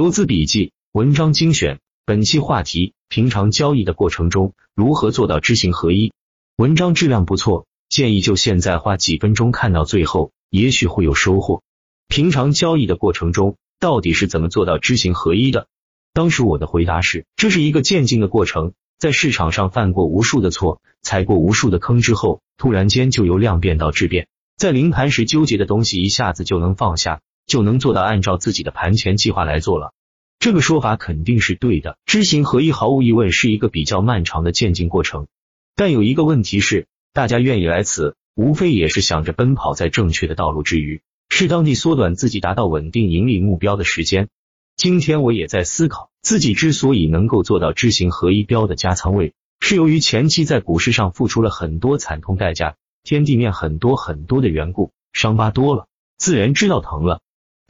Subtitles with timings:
[0.00, 1.78] 投资笔记，文章精选。
[2.06, 6.14] 本期话题：平常交易的过程中，如何做到知行合一？
[6.56, 11.62] 文章质量不错，建议就现在花几分钟看到最后，也许会有收获。
[12.08, 15.66] 平常交易的过程中，到底是怎么做到知行合一的？
[16.14, 27.20] 当时我的回答是：这是一个渐进的过程，在市场上犯过无数的错，踩过无数的坑之后，突然间就由量变到质变，在临盘时纠结的东西一下子就能放下，
[27.50, 29.92] 就能做到按照自己的盘前计划来做了。
[30.38, 35.26] 这个说法肯定是对的，知行合一毫无疑问是一个比较漫长的渐进过程。
[35.74, 44.28] 但有一个问题是，大家愿意来此，无非也是想着奔跑在正确的道路之余，适当地缩短自己达到稳定盈利目标的时间。
[44.76, 57.20] 今天我也在思考，自己之所以能够做到知行合一标的加仓位，是由于前期在股市上付出了很多惨痛代价，天地面很多很多的缘故，伤疤多了，自然知道疼了。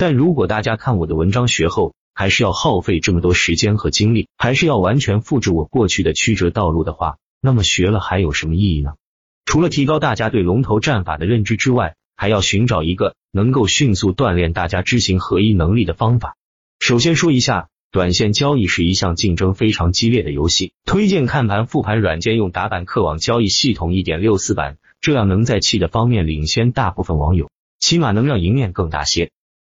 [0.01, 8.95] 但如果大家看我的文章学后，还是要耗费这么多时间和精力，还是要完全复制我过去的曲折道路的话，那么学了还有什么意义呢？
[9.45, 16.35] 除了提高大家对龙头战法的认知之外，还要寻找一个能够迅速锻炼大家知行合一能力的方法。
[16.79, 29.31] 首先说一下，短线交易是一项竞争非常激烈的游戏，推荐看盘复盘软件用打板客网交易系统一点六四版，这样能在气的方面领先大部分网友，起码能让赢面更大些。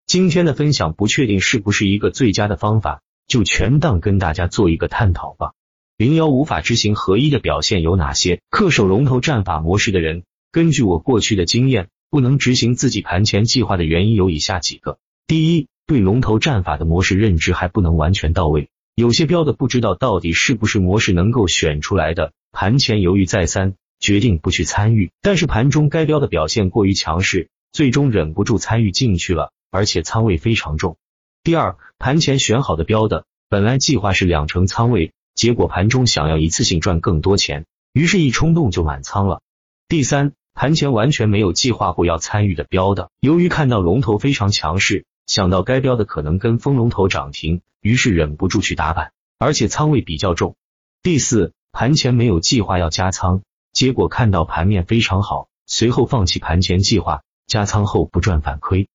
[0.09, 5.51] 今天的分享不确定是不是一个最佳的方法，就全当跟大家做一个探讨吧。
[5.97, 8.41] 零幺无法执行合一的表现有哪些？
[8.49, 29.51] 恪守龙头战法模式的人，根据我过去的经验，不能执行自己盘前计划的原因有以下几个：第一，对龙头战法的模式认知还不能完全到位，有些标的不知道到底是不是模式能够选出来的，盘前犹豫再三，决定不去参与，但是盘中该标的表现过于强势，最终忍不住参与进去了。
[29.71, 30.97] 而且仓位非常重。
[31.43, 39.41] 第二，盘前选好的标的，本来计划是两成仓位，结果盘中想要一次性赚更多钱，于是一冲动就满仓了。
[39.87, 50.55] 第三，盘前完全没有计划过要参与的标的，由于看到龙头非常强势，想到该标的可能跟风龙头涨停，于是忍不住去打板，而且仓位比较重。
[51.01, 53.41] 第四，盘前没有计划要加仓，
[53.71, 58.89] 结果看到盘面非常好，随后放弃盘前计划，加仓后不赚反亏。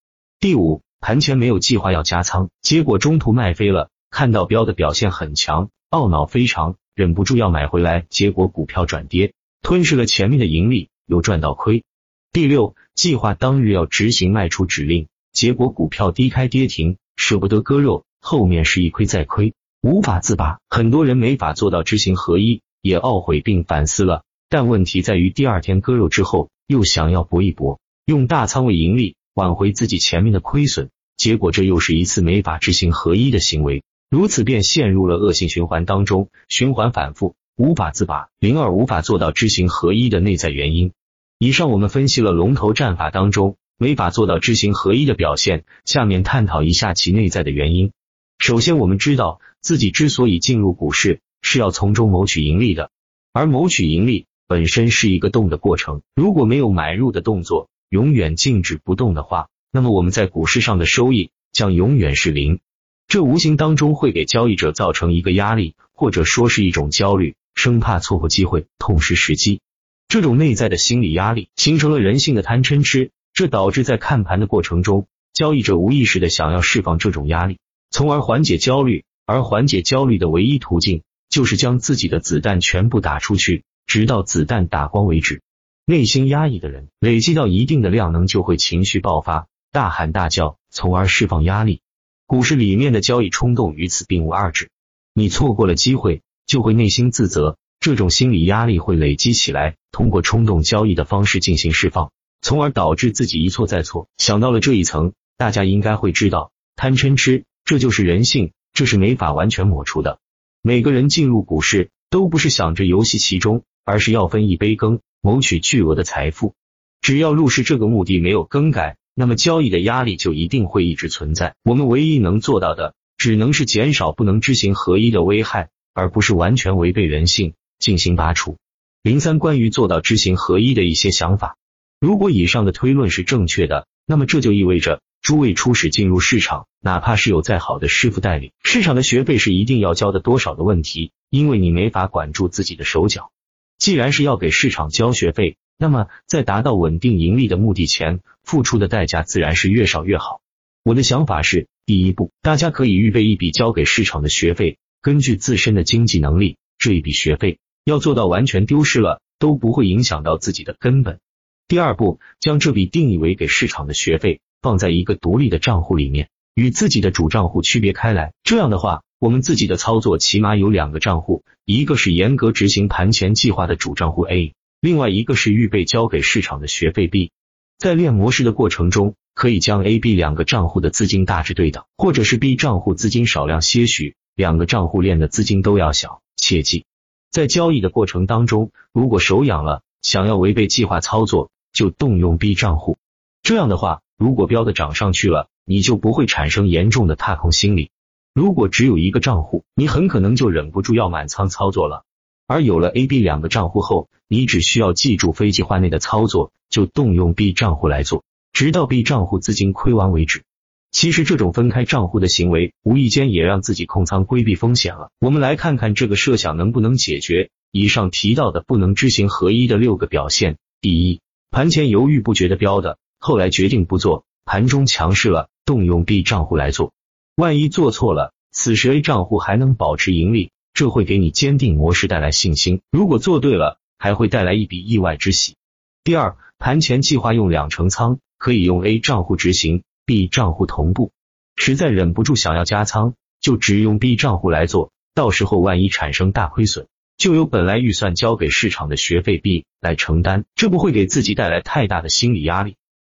[0.44, 3.88] 第五，盘前没有计划要加仓，结果中途卖飞了。
[4.10, 9.32] 看到标的表现很强，懊恼非常，忍不住要买回来，结果股票转跌，
[9.62, 11.82] 吞噬了前面的盈利，又赚到亏。
[12.30, 20.58] 第六，计划当日要执行卖出指令，结果股票低开跌停，舍不得割肉，后面是一亏再亏，无法自拔。
[20.68, 29.16] 很多人没法做到知行合一，也懊悔并反思了，但问题在于第二天割肉之后，又想要搏一搏，用大仓位盈利。
[29.34, 38.28] 挽回自己前面的亏损，结果这又是一次没法知行合一的行为，如此便陷入了恶性循环当中，循环反复，无法自拔。
[38.38, 40.92] 零二无法做到知行合一的内在原因。
[41.40, 47.90] 以上我们分析了龙头战法当中没法做到知行合一的表现，下面探讨一下其内在的原因。
[48.38, 52.90] 首先，我们知道自己之所以进入股市，是要从中谋取盈利的，
[53.32, 57.68] 而谋取盈利本身是一个动的过程，如果没有买入的动作。
[57.94, 62.58] 永远静止不动的话，那么我们在股市上的收益将永远是零。
[63.06, 69.60] 这无形当中会给交易者造成一个压力，或者说是一种焦虑，生怕错过机会，痛失时机。
[70.08, 77.58] 这种内在的心理压力形成了人性的贪嗔痴，这导致在看盘的过程中，交易者无意识的想要释放这种压力，
[77.92, 79.04] 从而缓解焦虑。
[79.24, 85.42] 而缓解焦虑的唯一途径，就是将自己的子弹全部打出去，直到子弹打光为止。
[85.86, 91.82] 内心压抑的人，累积到一定的量能，就会情绪爆发，大喊大叫，从而释放压力。
[92.26, 94.70] 股市里面的交易冲动与此并无二致。
[95.12, 104.08] 你错过了机会，就会内心自责，这种心理压力会累积起来，通过冲动交易的方式进行释放，从而导致自己一错再错。
[104.16, 110.18] 想到了这一层，大家应该会知道，贪嗔痴，这就是人性，这是没法完全抹除的。
[110.62, 115.00] 每个人进入股市，都不是想着游戏其中，而是要分一杯羹。
[115.24, 116.54] 谋取巨额的财富，
[117.00, 121.54] 只要入市这个目的没有更改，那么交易的压力就一定会一直存在。
[121.64, 128.58] 我们唯一能做到的，只能是减少不能知行合一的危害，而不是完全违背人性进行拔除。
[129.02, 131.56] 零三关于做到知行合一的一些想法，
[131.98, 143.30] 如果以上的推论是正确的，那么这就意味着诸位初始进入市场，哪怕是有再好的师傅带领，市场的学费是一定要交的多少的问题，因为你没法管住自己的手脚。
[143.78, 150.40] 既然是要给市场交学费，那么在达到稳定盈利的目的前，付出的代价自然是越少越好。
[150.82, 161.20] 我的想法是，第一步，大家可以预备一笔交给市场的学费，根据自身的经济能力，这一笔学费要做到完全丢失了都不会影响到自己的根本。
[161.66, 168.34] 第二步，将这笔定义为给市场的学费放在一个独立的账户里面，与自己的主账户区别开来。
[168.42, 177.30] 这样的话，我们自己的操作起码有两个账户，一个是严格执行盘前计划的主账户 A，另外一个是预备交给市场的学费 B。
[177.78, 186.20] 在练模式的过程中，可以将 A、B 两个账户的资金大致对等，或者是 B 账户资金少量些许，两个账户练的资金都要小。
[186.36, 186.84] 切记，
[187.30, 192.98] 在交易的过程当中，如果手痒了，想要违背计划操作，就动用 B 账户。
[193.42, 197.88] 这样的话，如果标的涨上去了，你就不会产生严重的踏空心理。
[198.34, 202.02] 如果只有一个账户，你很可能就忍不住要满仓操作了。
[202.48, 210.42] 而有了 A、B 两个账户后，你只需要记住非计划内的操作，就动用 B 账户来做，直到 B 账户资金亏完为止。
[210.90, 215.10] 其实这种分开账户的行为，无意间也让自己控仓规避风险了。
[215.20, 220.56] 我们来看看这个设想能不能解决以上提到的不能知行合一的六个表现。
[220.80, 221.20] 第一，
[221.52, 226.92] 盘前犹豫不决的标的，后来决定不做，盘中强势了，动用 B 账户来做，
[227.36, 230.52] 万一做错了，此时 A 账户还能保持盈利。
[230.72, 235.54] 这会给你坚定模式带来信心，如果做对了，还会带来一笔意外之喜。
[236.02, 241.12] 第二，盘前计划用两成仓，可以用 A 账户执行，B 账户同步。
[241.54, 252.74] 实在忍不住想要加仓，就只用 B 账户来做，到时候万一产生大亏损，就由本来预算交给市场的学费 B 来承担，这不会给自己带来太大的心理压力。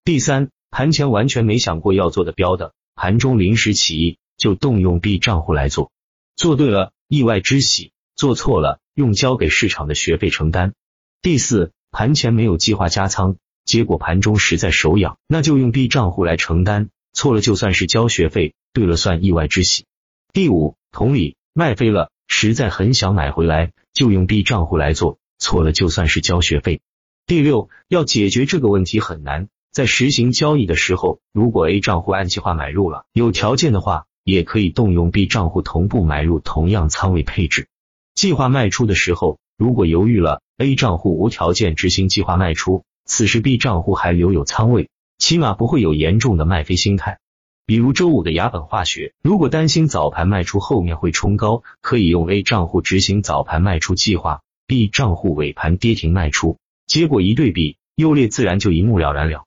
[0.05, 5.91] 第三，盘前完全没想过要做的标的，盘中临时起意就动用 B 账户来做，
[6.37, 6.93] 做对了。
[7.07, 10.73] 意外之喜，做错了用交给市场的学费承担。
[11.21, 19.85] 第四，盘前没有计划加仓，结果盘中实在手痒，那就用 B 账户来承担，错了就算是交学费，对了算意外之喜。
[20.33, 26.81] 第五，同理，卖飞了，实在很想买回来，就用 B 账户来做，错了就算是交学费。
[27.27, 34.07] 第六，要解决这个问题很难，在实行交易的时候，如果 A 账户按计划买入了，有条件的话。
[34.27, 37.69] 也可以动用 B 账户同步买入同样仓位配置。
[38.15, 44.89] 计划卖出的时候，如果犹豫了，A 账户无条件执行计划卖出，此时 B 账户还留有仓位，
[45.19, 47.19] 起码不会有严重的卖飞心态。
[47.67, 56.57] 比如周五的雅本化学，如果担心早盘卖出后面会冲高，可以用 A 账户执行早盘卖出计划，B 账户尾盘跌停卖出，
[56.87, 59.45] 结果一对比，优劣自然就一目了然了。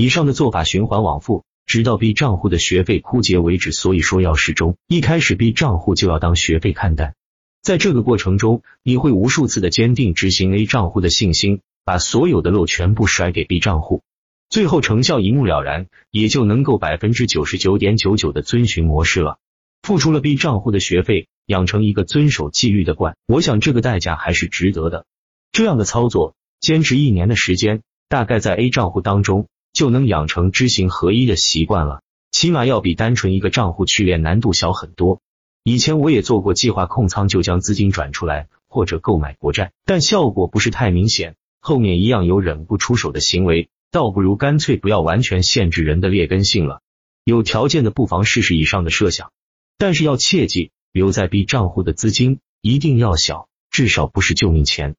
[0.00, 1.44] 以上的做法循环往复。
[1.66, 4.78] 直到 B 账户的学费枯竭为止，所以说要适中。
[4.88, 7.14] 一开始 B 账户就要当学费看待，
[7.62, 14.02] 在这个过程中，你会无数次的坚定执行 A 账户的信心，把所有的漏全部甩给 B 账户，
[14.48, 19.36] 最后成效一目了然，也就能够百分之九十九点九九的遵循模式了。
[19.82, 25.04] 付出了 B 账户的学费，养成一个遵守纪律的惯，我想这个代价还是值得的。
[25.52, 29.46] 这样的操作，坚持一年的时间，大概在 A 账户当中。
[29.72, 35.20] 就能养成知行合一的习惯了，起码要比单纯一个账户去练难度小很多。
[35.62, 46.80] 以前我也做过计划控仓就将资金转出来或者购买国债，但效果不是太明显，后面一样有忍不出手的行为，倒不如干脆不要完全限制人的劣根性了。
[47.24, 49.30] 有条件的不妨试试以上的设想，
[49.76, 54.96] 但是要切记，留在 B 账户的资金一定要小，至少不是救命钱。